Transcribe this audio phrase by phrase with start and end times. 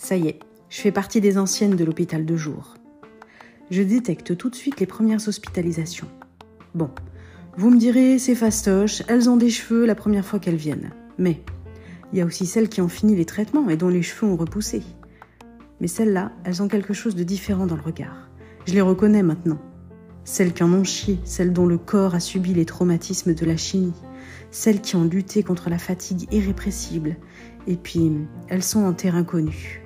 [0.00, 0.38] Ça y est,
[0.70, 2.74] je fais partie des anciennes de l'hôpital de jour.
[3.72, 6.06] Je détecte tout de suite les premières hospitalisations.
[6.72, 6.88] Bon,
[7.56, 10.92] vous me direz, c'est fastoche, elles ont des cheveux la première fois qu'elles viennent.
[11.18, 11.42] Mais
[12.12, 14.36] il y a aussi celles qui ont fini les traitements et dont les cheveux ont
[14.36, 14.82] repoussé.
[15.80, 18.30] Mais celles-là, elles ont quelque chose de différent dans le regard.
[18.66, 19.58] Je les reconnais maintenant.
[20.22, 23.56] Celles qui en ont chié, celles dont le corps a subi les traumatismes de la
[23.56, 23.94] chimie,
[24.52, 27.16] celles qui ont lutté contre la fatigue irrépressible,
[27.66, 28.12] et puis
[28.46, 29.82] elles sont en terrain connu.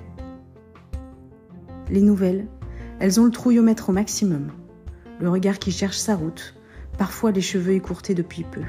[1.89, 2.47] Les nouvelles,
[2.99, 4.51] elles ont le trouillomètre au maximum,
[5.19, 6.55] le regard qui cherche sa route,
[6.97, 8.61] parfois les cheveux écourtés depuis peu.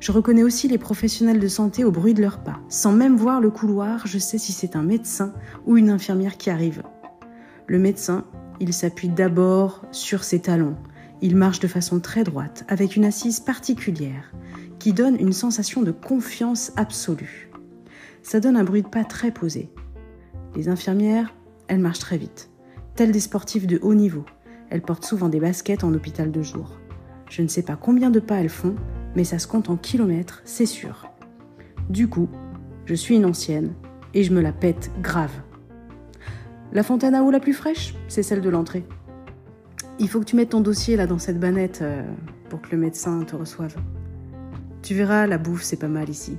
[0.00, 2.60] Je reconnais aussi les professionnels de santé au bruit de leurs pas.
[2.68, 5.32] Sans même voir le couloir, je sais si c'est un médecin
[5.66, 6.82] ou une infirmière qui arrive.
[7.66, 8.24] Le médecin,
[8.60, 10.76] il s'appuie d'abord sur ses talons.
[11.20, 14.32] Il marche de façon très droite, avec une assise particulière,
[14.78, 17.50] qui donne une sensation de confiance absolue.
[18.22, 19.68] Ça donne un bruit de pas très posé.
[20.54, 21.34] Les infirmières,
[21.68, 22.50] elles marchent très vite,
[22.94, 24.24] telles des sportifs de haut niveau.
[24.70, 26.78] Elles portent souvent des baskets en hôpital de jour.
[27.30, 28.74] Je ne sais pas combien de pas elles font,
[29.14, 31.10] mais ça se compte en kilomètres, c'est sûr.
[31.88, 32.28] Du coup,
[32.86, 33.74] je suis une ancienne
[34.14, 35.32] et je me la pète grave.
[36.72, 38.84] La fontaine à eau la plus fraîche, c'est celle de l'entrée.
[39.98, 42.02] Il faut que tu mettes ton dossier là dans cette banette euh,
[42.50, 43.76] pour que le médecin te reçoive.
[44.82, 46.38] Tu verras, la bouffe, c'est pas mal ici.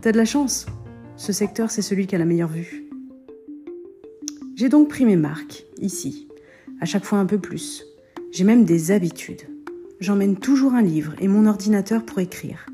[0.00, 0.66] T'as de la chance.
[1.16, 2.87] Ce secteur, c'est celui qui a la meilleure vue.
[4.58, 6.28] J'ai donc pris mes marques, ici.
[6.80, 7.86] À chaque fois un peu plus.
[8.32, 9.46] J'ai même des habitudes
[10.00, 12.66] j'emmène toujours un livre et mon ordinateur pour écrire.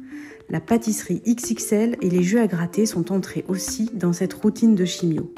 [0.50, 4.84] La pâtisserie XXL et les jeux à gratter sont entrés aussi dans cette routine de
[4.84, 5.32] chimio.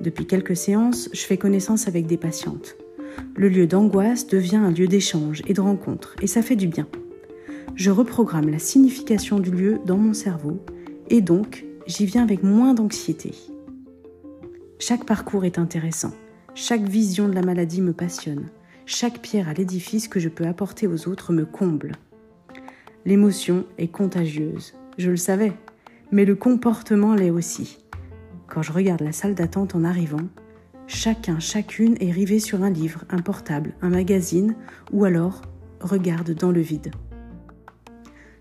[0.00, 2.76] Depuis quelques séances, je fais connaissance avec des patientes.
[3.36, 6.88] Le lieu d'angoisse devient un lieu d'échange et de rencontre, et ça fait du bien.
[7.76, 10.58] Je reprogramme la signification du lieu dans mon cerveau,
[11.08, 13.32] et donc j'y viens avec moins d'anxiété.
[14.78, 16.12] Chaque parcours est intéressant,
[16.54, 18.48] chaque vision de la maladie me passionne,
[18.86, 21.92] chaque pierre à l'édifice que je peux apporter aux autres me comble.
[23.04, 25.52] L'émotion est contagieuse, je le savais,
[26.10, 27.78] mais le comportement l'est aussi.
[28.48, 30.26] Quand je regarde la salle d'attente en arrivant,
[30.86, 34.56] chacun, chacune est rivé sur un livre, un portable, un magazine,
[34.92, 35.42] ou alors
[35.80, 36.90] regarde dans le vide.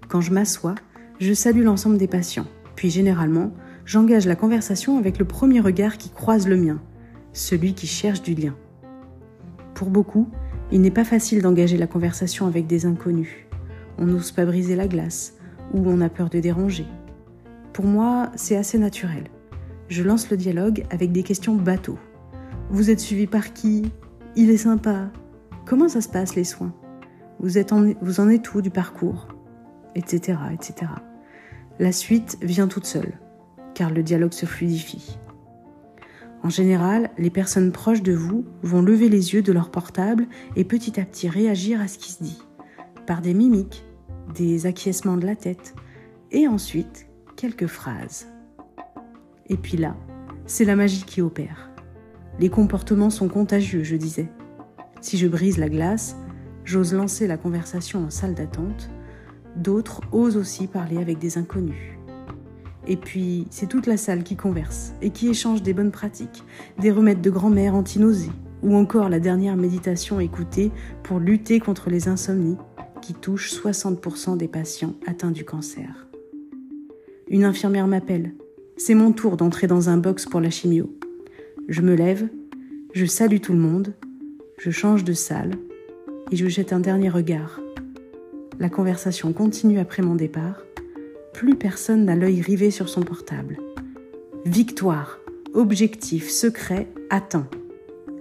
[0.08, 0.76] Quand je m'assois,
[1.20, 3.54] je salue l'ensemble des patients, puis généralement,
[3.86, 6.82] j'engage la conversation avec le premier regard qui croise le mien,
[7.34, 8.56] celui qui cherche du lien.
[9.74, 10.30] Pour beaucoup,
[10.72, 13.48] il n'est pas facile d'engager la conversation avec des inconnus.
[13.98, 15.36] On n'ose pas briser la glace
[15.74, 16.86] ou on a peur de déranger.
[17.74, 19.26] Pour moi, c'est assez naturel.
[19.90, 22.00] Je lance le dialogue avec des questions bateaux.
[22.70, 23.92] Vous êtes suivi par qui?
[24.36, 25.12] Il est sympa.
[25.66, 26.74] Comment ça se passe les soins?
[27.40, 29.28] Vous, êtes en, vous en êtes où du parcours?
[29.96, 30.38] Etc.
[30.54, 30.92] etc.
[31.80, 33.14] La suite vient toute seule,
[33.74, 35.18] car le dialogue se fluidifie.
[36.44, 40.66] En général, les personnes proches de vous vont lever les yeux de leur portable et
[40.66, 42.42] petit à petit réagir à ce qui se dit,
[43.08, 43.86] par des mimiques,
[44.36, 45.74] des acquiescements de la tête,
[46.32, 47.08] et ensuite
[47.38, 48.28] quelques phrases.
[49.48, 49.96] Et puis là,
[50.46, 51.70] c'est la magie qui opère.
[52.40, 54.30] Les comportements sont contagieux, je disais.
[55.00, 56.18] Si je brise la glace,
[56.66, 58.90] j'ose lancer la conversation en salle d'attente,
[59.56, 61.98] d'autres osent aussi parler avec des inconnus.
[62.88, 66.44] Et puis, c'est toute la salle qui converse et qui échange des bonnes pratiques,
[66.80, 70.72] des remèdes de grand-mère anti-nausées, ou encore la dernière méditation écoutée
[71.04, 72.58] pour lutter contre les insomnies
[73.02, 76.08] qui touchent 60% des patients atteints du cancer.
[77.30, 78.34] Une infirmière m'appelle.
[78.78, 80.94] C'est mon tour d'entrer dans un box pour la chimio.
[81.68, 82.28] Je me lève,
[82.94, 83.94] je salue tout le monde,
[84.58, 85.52] je change de salle
[86.32, 87.60] et je jette un dernier regard.
[88.60, 90.64] La conversation continue après mon départ
[91.34, 93.58] plus personne n'a l'œil rivé sur son portable.
[94.46, 95.20] Victoire,
[95.54, 97.48] objectif, secret, atteint.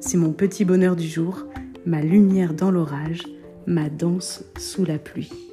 [0.00, 1.46] C'est mon petit bonheur du jour,
[1.86, 3.22] ma lumière dans l'orage,
[3.66, 5.51] ma danse sous la pluie.